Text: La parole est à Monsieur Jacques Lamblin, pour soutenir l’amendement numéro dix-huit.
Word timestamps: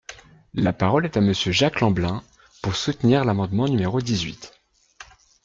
La 0.55 0.73
parole 0.73 1.05
est 1.05 1.15
à 1.15 1.21
Monsieur 1.21 1.51
Jacques 1.51 1.79
Lamblin, 1.79 2.23
pour 2.63 2.75
soutenir 2.75 3.23
l’amendement 3.23 3.67
numéro 3.67 4.01
dix-huit. 4.01 4.59